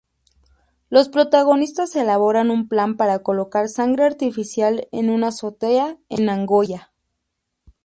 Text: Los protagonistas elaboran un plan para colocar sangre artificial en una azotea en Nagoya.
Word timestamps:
Los 0.89 1.09
protagonistas 1.09 1.95
elaboran 1.95 2.49
un 2.49 2.67
plan 2.67 2.97
para 2.97 3.21
colocar 3.21 3.69
sangre 3.69 4.03
artificial 4.05 4.87
en 4.91 5.11
una 5.11 5.27
azotea 5.27 5.99
en 6.09 6.25
Nagoya. 6.25 6.91